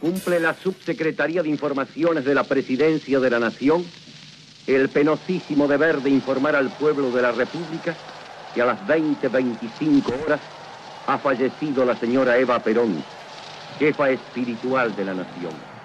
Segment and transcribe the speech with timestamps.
[0.00, 3.84] cumple la Subsecretaría de Informaciones de la Presidencia de la Nación
[4.66, 7.94] el penosísimo deber de informar al pueblo de la República
[8.54, 10.40] que a las 20.25 horas
[11.06, 13.02] ha fallecido la señora Eva Perón,
[13.78, 15.75] jefa espiritual de la nación.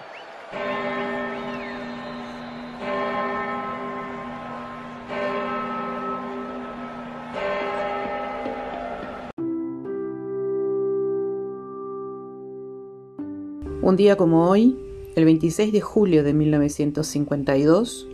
[13.83, 14.77] Un día como hoy,
[15.15, 18.07] el 26 de julio de 1952,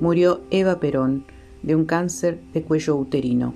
[0.00, 1.24] murió Eva Perón
[1.62, 3.54] de un cáncer de cuello uterino.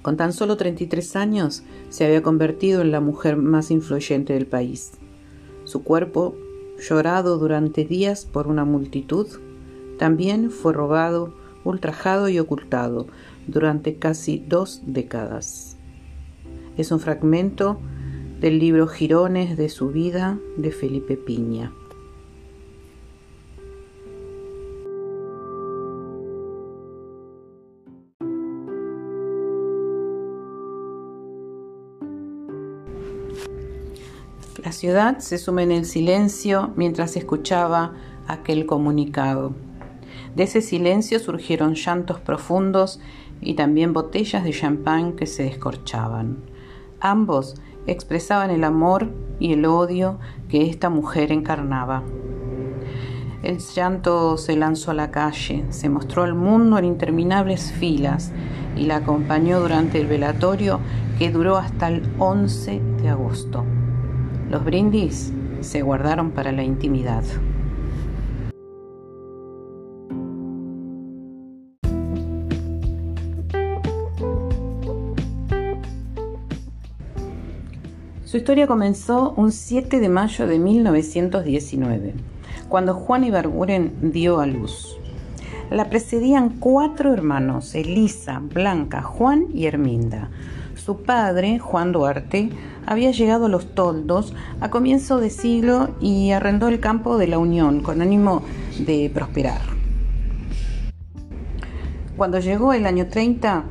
[0.00, 4.92] Con tan solo 33 años se había convertido en la mujer más influyente del país.
[5.64, 6.34] Su cuerpo,
[6.78, 9.26] llorado durante días por una multitud,
[9.98, 13.08] también fue robado, ultrajado y ocultado
[13.46, 15.76] durante casi dos décadas.
[16.78, 17.78] Es un fragmento
[18.40, 21.72] del libro Girones de su vida de Felipe Piña.
[34.64, 37.92] La ciudad se sume en el silencio mientras escuchaba
[38.26, 39.52] aquel comunicado.
[40.34, 43.00] De ese silencio surgieron llantos profundos
[43.42, 46.38] y también botellas de champán que se descorchaban.
[47.00, 52.02] Ambos expresaban el amor y el odio que esta mujer encarnaba.
[53.42, 58.32] El llanto se lanzó a la calle, se mostró al mundo en interminables filas
[58.76, 60.80] y la acompañó durante el velatorio
[61.18, 63.64] que duró hasta el 11 de agosto.
[64.50, 67.24] Los brindis se guardaron para la intimidad.
[78.30, 82.14] Su historia comenzó un 7 de mayo de 1919,
[82.68, 84.96] cuando Juan Ibarguren dio a luz.
[85.68, 90.30] La precedían cuatro hermanos, Elisa, Blanca, Juan y Herminda.
[90.76, 92.50] Su padre, Juan Duarte,
[92.86, 97.38] había llegado a los toldos a comienzo de siglo y arrendó el campo de la
[97.38, 98.44] Unión con ánimo
[98.78, 99.60] de prosperar.
[102.16, 103.64] Cuando llegó el año 30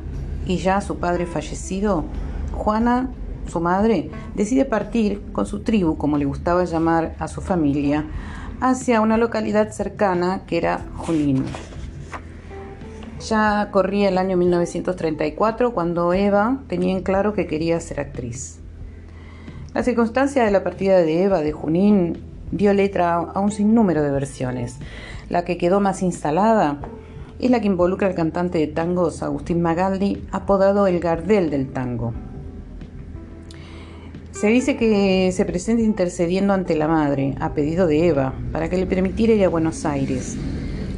[0.46, 2.04] y ya su padre fallecido,
[2.52, 3.08] Juana
[3.50, 8.06] su madre, decide partir con su tribu, como le gustaba llamar a su familia,
[8.60, 11.44] hacia una localidad cercana que era Junín.
[13.28, 18.60] Ya corría el año 1934 cuando Eva tenía en claro que quería ser actriz.
[19.74, 22.18] La circunstancia de la partida de Eva de Junín
[22.50, 24.78] dio letra a un sinnúmero de versiones.
[25.28, 26.80] La que quedó más instalada
[27.38, 32.12] es la que involucra al cantante de tangos Agustín Magaldi, apodado el Gardel del tango.
[34.32, 38.78] Se dice que se presenta intercediendo ante la madre, a pedido de Eva, para que
[38.78, 40.36] le permitiera ir a Buenos Aires,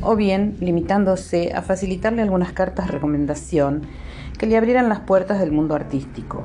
[0.01, 3.83] o bien limitándose a facilitarle algunas cartas de recomendación
[4.39, 6.45] que le abrieran las puertas del mundo artístico,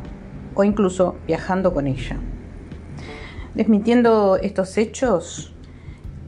[0.56, 2.18] o incluso viajando con ella.
[3.54, 5.54] Desmintiendo estos hechos,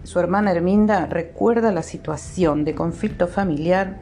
[0.03, 3.97] su hermana Herminda recuerda la situación de conflicto familiar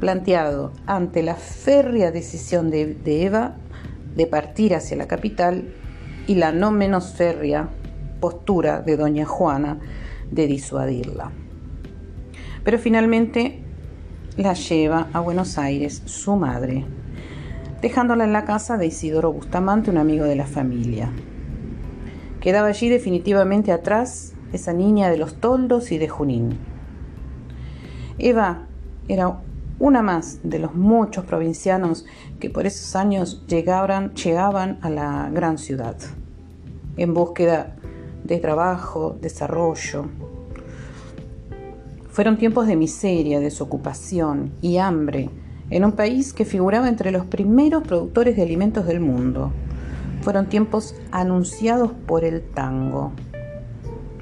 [0.00, 3.56] planteado ante la férrea decisión de, de Eva
[4.16, 5.74] de partir hacia la capital
[6.30, 7.68] y la no menos férrea
[8.20, 9.80] postura de doña Juana
[10.30, 11.32] de disuadirla.
[12.62, 13.64] Pero finalmente
[14.36, 16.84] la lleva a Buenos Aires su madre,
[17.82, 21.10] dejándola en la casa de Isidoro Bustamante, un amigo de la familia.
[22.40, 26.58] Quedaba allí definitivamente atrás esa niña de los toldos y de Junín.
[28.20, 28.68] Eva
[29.08, 29.40] era
[29.80, 32.06] una más de los muchos provincianos
[32.38, 35.96] que por esos años llegaban, llegaban a la gran ciudad
[36.96, 37.76] en búsqueda
[38.24, 40.06] de trabajo, desarrollo.
[42.10, 45.30] Fueron tiempos de miseria, desocupación y hambre
[45.70, 49.52] en un país que figuraba entre los primeros productores de alimentos del mundo.
[50.22, 53.12] Fueron tiempos anunciados por el tango.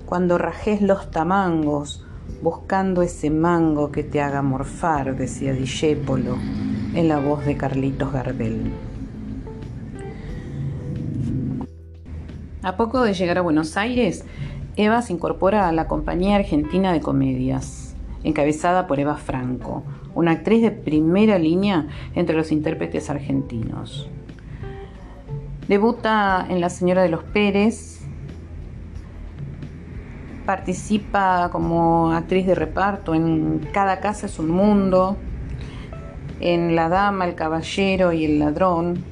[0.06, 2.04] Cuando rajes los tamangos,
[2.42, 6.36] buscando ese mango que te haga morfar, decía Dijépolo
[6.94, 8.72] en la voz de Carlitos Gardel.
[12.68, 14.26] A poco de llegar a Buenos Aires,
[14.76, 19.84] Eva se incorpora a la Compañía Argentina de Comedias, encabezada por Eva Franco,
[20.14, 24.10] una actriz de primera línea entre los intérpretes argentinos.
[25.66, 28.02] Debuta en La Señora de los Pérez,
[30.44, 35.16] participa como actriz de reparto en Cada casa es un mundo,
[36.38, 39.02] en La Dama, el Caballero y el Ladrón.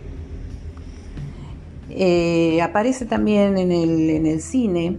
[1.88, 4.98] Eh, aparece también en el, cine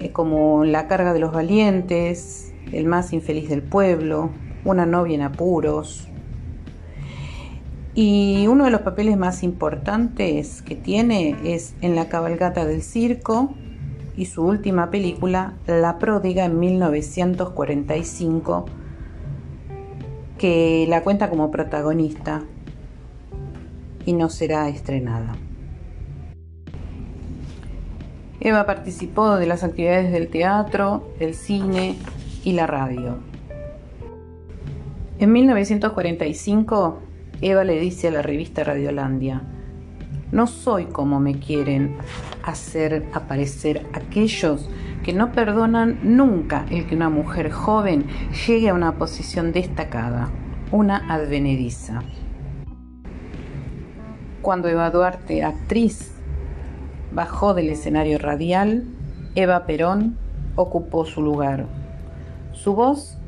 [0.00, 4.30] eh, como La carga de los valientes, El más infeliz del pueblo,
[4.64, 6.08] Una novia en apuros.
[7.94, 13.54] Y uno de los papeles más importantes que tiene es en La cabalgata del circo
[14.16, 18.66] y su última película, La pródiga en 1945,
[20.38, 22.42] que la cuenta como protagonista
[24.06, 25.36] y no será estrenada.
[28.40, 31.96] Eva participó de las actividades del teatro, el cine
[32.44, 33.18] y la radio.
[35.18, 37.00] En 1945,
[37.40, 39.42] Eva le dice a la revista Radiolandia,
[40.32, 41.96] no soy como me quieren
[42.42, 44.68] hacer aparecer aquellos
[45.04, 48.06] que no perdonan nunca el que una mujer joven
[48.46, 50.30] llegue a una posición destacada,
[50.72, 52.02] una advenediza.
[54.46, 56.12] Cuando Eva Duarte, actriz,
[57.10, 58.84] bajó del escenario radial,
[59.34, 60.18] Eva Perón
[60.54, 61.66] ocupó su lugar.
[62.52, 63.18] Su voz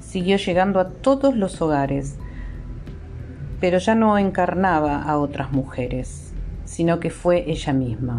[0.00, 2.16] siguió llegando a todos los hogares,
[3.60, 6.32] pero ya no encarnaba a otras mujeres,
[6.64, 8.18] sino que fue ella misma.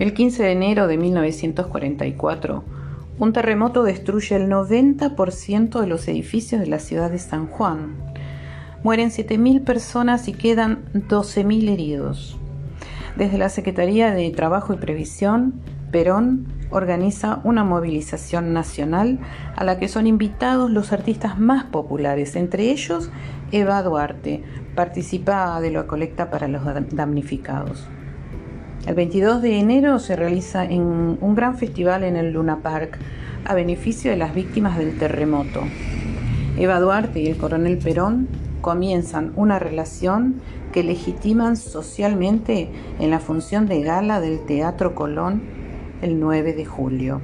[0.00, 2.64] El 15 de enero de 1944,
[3.20, 8.15] un terremoto destruye el 90% de los edificios de la ciudad de San Juan,
[8.86, 12.38] mueren 7.000 personas y quedan 12.000 heridos.
[13.16, 15.54] Desde la Secretaría de Trabajo y Previsión,
[15.90, 19.18] Perón organiza una movilización nacional
[19.56, 23.10] a la que son invitados los artistas más populares, entre ellos
[23.50, 24.44] Eva Duarte,
[24.76, 26.62] participa de la colecta para los
[26.92, 27.88] damnificados.
[28.86, 33.00] El 22 de enero se realiza un gran festival en el Luna Park
[33.46, 35.62] a beneficio de las víctimas del terremoto.
[36.56, 40.40] Eva Duarte y el coronel Perón comienzan una relación
[40.72, 45.42] que legitiman socialmente en la función de gala del Teatro Colón
[46.02, 47.20] el 9 de julio.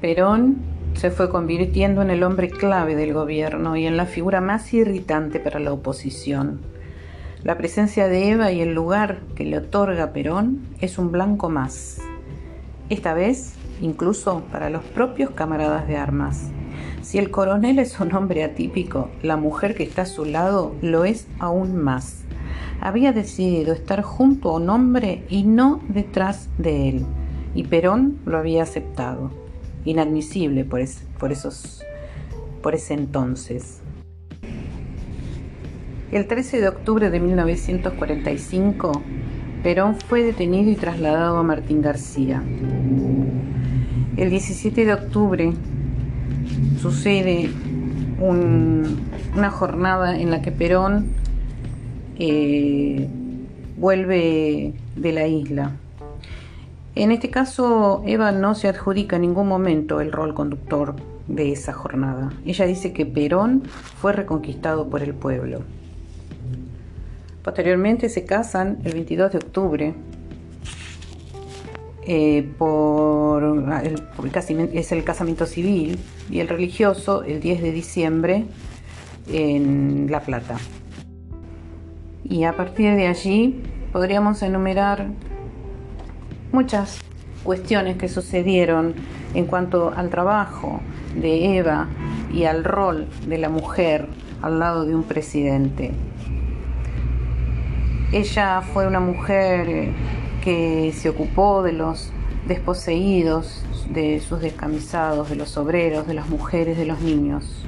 [0.00, 0.56] Perón
[0.94, 5.40] se fue convirtiendo en el hombre clave del gobierno y en la figura más irritante
[5.40, 6.60] para la oposición.
[7.42, 12.00] La presencia de Eva y el lugar que le otorga Perón es un blanco más.
[12.90, 16.50] Esta vez, incluso para los propios camaradas de armas.
[17.10, 21.04] Si el coronel es un hombre atípico, la mujer que está a su lado lo
[21.04, 22.18] es aún más.
[22.80, 27.06] Había decidido estar junto a un hombre y no detrás de él,
[27.52, 29.32] y Perón lo había aceptado.
[29.84, 30.82] Inadmisible por,
[31.18, 31.82] por, esos,
[32.62, 33.80] por ese entonces.
[36.12, 38.92] El 13 de octubre de 1945,
[39.64, 42.40] Perón fue detenido y trasladado a Martín García.
[44.16, 45.52] El 17 de octubre
[46.80, 47.50] sucede
[48.20, 51.06] una jornada en la que Perón
[52.18, 53.08] eh,
[53.76, 55.72] vuelve de la isla.
[56.94, 60.96] En este caso, Eva no se adjudica en ningún momento el rol conductor
[61.28, 62.32] de esa jornada.
[62.44, 65.62] Ella dice que Perón fue reconquistado por el pueblo.
[67.42, 69.94] Posteriormente se casan el 22 de octubre
[72.06, 73.42] eh, por,
[73.84, 74.02] el,
[74.72, 75.98] es el casamiento civil
[76.30, 78.44] y el religioso el 10 de diciembre
[79.30, 80.56] en La Plata.
[82.24, 83.62] Y a partir de allí
[83.92, 85.08] podríamos enumerar
[86.52, 87.00] muchas
[87.42, 88.94] cuestiones que sucedieron
[89.34, 90.80] en cuanto al trabajo
[91.14, 91.88] de Eva
[92.32, 94.06] y al rol de la mujer
[94.42, 95.92] al lado de un presidente.
[98.12, 99.92] Ella fue una mujer
[100.40, 102.10] que se ocupó de los
[102.46, 107.64] desposeídos, de sus descamisados, de los obreros, de las mujeres, de los niños.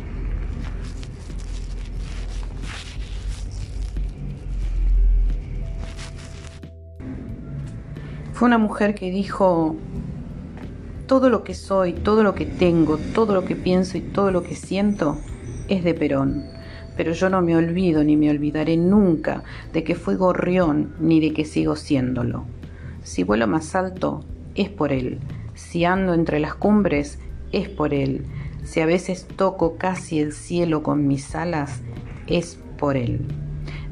[8.33, 9.77] Fue una mujer que dijo,
[11.07, 14.43] todo lo que soy, todo lo que tengo, todo lo que pienso y todo lo
[14.43, 15.19] que siento
[15.69, 16.53] es de Perón
[16.97, 21.33] pero yo no me olvido ni me olvidaré nunca de que fui gorrión ni de
[21.33, 22.45] que sigo siéndolo.
[23.03, 24.21] Si vuelo más alto,
[24.55, 25.19] es por él.
[25.55, 27.19] Si ando entre las cumbres,
[27.53, 28.25] es por él.
[28.65, 31.81] Si a veces toco casi el cielo con mis alas,
[32.27, 33.27] es por él.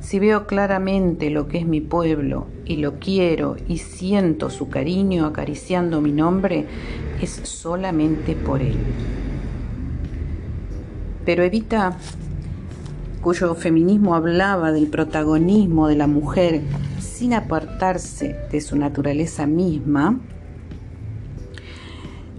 [0.01, 5.27] Si veo claramente lo que es mi pueblo y lo quiero y siento su cariño
[5.27, 6.67] acariciando mi nombre,
[7.21, 8.79] es solamente por él.
[11.27, 11.97] Pero Evita,
[13.21, 16.63] cuyo feminismo hablaba del protagonismo de la mujer
[16.99, 17.35] sin
[17.81, 20.21] de su naturaleza misma,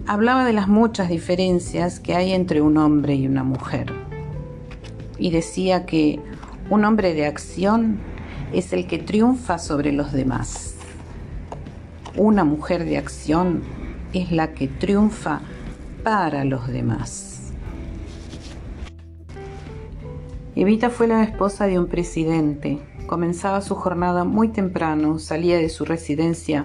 [0.06, 3.92] hablaba de las muchas diferencias que hay entre un hombre y una mujer.
[5.18, 6.20] Y decía que
[6.70, 7.98] un hombre de acción
[8.52, 10.76] es el que triunfa sobre los demás.
[12.16, 13.62] Una mujer de acción
[14.12, 15.40] es la que triunfa
[16.04, 17.52] para los demás.
[20.54, 22.78] Evita fue la esposa de un presidente.
[23.12, 26.64] Comenzaba su jornada muy temprano, salía de su residencia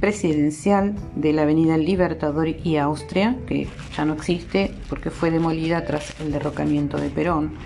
[0.00, 6.18] presidencial de la Avenida Libertador y Austria, que ya no existe porque fue demolida tras
[6.18, 7.56] el derrocamiento de Perón,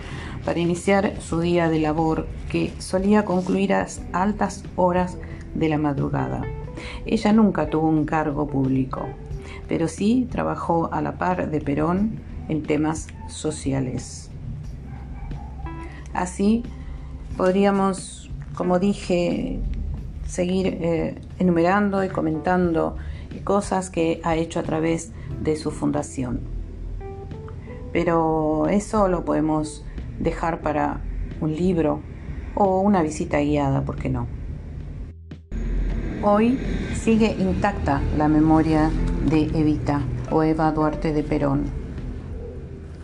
[0.44, 5.16] para iniciar su día de labor que solía concluir a altas horas
[5.54, 6.42] de la madrugada.
[7.06, 9.06] Ella nunca tuvo un cargo público,
[9.68, 14.32] pero sí trabajó a la par de Perón en temas sociales.
[16.12, 16.64] Así
[17.40, 19.60] podríamos, como dije,
[20.26, 22.96] seguir eh, enumerando y comentando
[23.44, 26.40] cosas que ha hecho a través de su fundación.
[27.94, 29.86] Pero eso lo podemos
[30.18, 31.00] dejar para
[31.40, 32.02] un libro
[32.54, 34.26] o una visita guiada, ¿por qué no?
[36.22, 36.58] Hoy
[36.92, 38.90] sigue intacta la memoria
[39.30, 41.64] de Evita o Eva Duarte de Perón,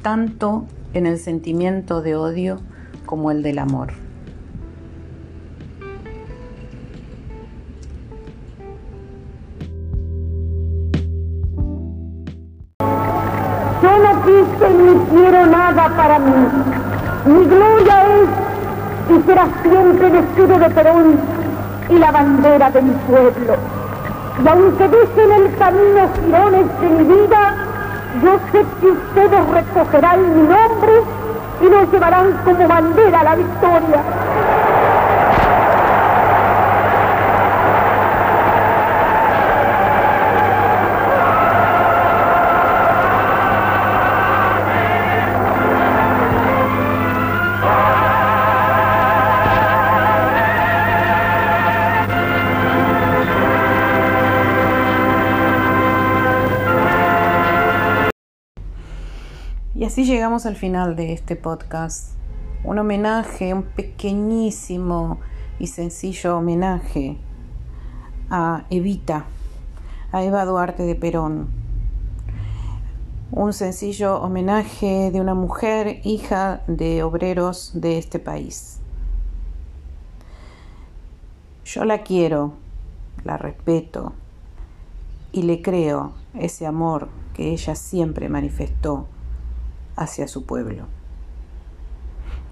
[0.03, 2.61] tanto en el sentimiento de odio
[3.07, 4.06] como el del amor.
[14.87, 16.33] Ni quiero nada para mí.
[17.27, 18.47] Mi gloria es
[19.17, 21.19] y será siempre el escudo de Perón
[21.89, 23.55] y la bandera de mi pueblo.
[24.45, 27.55] Y aunque dicen el camino girones de mi vida,
[28.23, 31.03] yo sé que ustedes recogerán mi nombre
[31.61, 34.03] y nos llevarán como bandera a la victoria.
[59.87, 62.17] Así llegamos al final de este podcast.
[62.65, 65.21] Un homenaje, un pequeñísimo
[65.61, 67.17] y sencillo homenaje
[68.29, 69.27] a Evita,
[70.11, 71.49] a Eva Duarte de Perón.
[73.31, 78.81] Un sencillo homenaje de una mujer hija de obreros de este país.
[81.65, 82.55] Yo la quiero,
[83.23, 84.15] la respeto
[85.31, 89.07] y le creo ese amor que ella siempre manifestó
[89.97, 90.87] hacia su pueblo.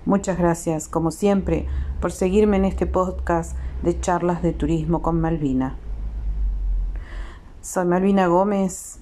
[0.07, 1.67] Muchas gracias, como siempre,
[2.01, 5.77] por seguirme en este podcast de charlas de turismo con Malvina.
[7.63, 8.99] Soy Malvina Gómez,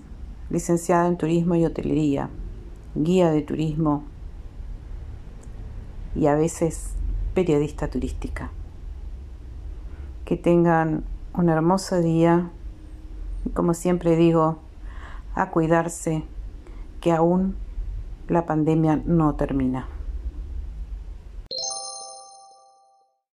[0.50, 2.30] licenciada en Turismo y Hotelería,
[2.94, 4.04] guía de turismo
[6.14, 6.92] y a veces
[7.34, 8.50] periodista turística.
[10.24, 12.50] Que tengan un hermoso día
[13.44, 14.58] y como siempre digo,
[15.34, 16.24] a cuidarse,
[17.00, 17.56] que aún
[18.32, 19.91] la pandemia no termina.